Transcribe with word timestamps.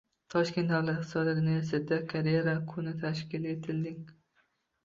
Toshkent 0.35 0.71
davlat 0.71 1.01
iqtisodiyot 1.01 1.41
universitetida 1.43 1.99
“Karera 2.13 2.57
kuni” 2.73 2.95
tashkil 3.05 3.47
etilding 3.55 4.01